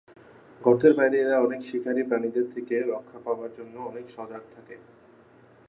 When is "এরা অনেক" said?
1.19-1.61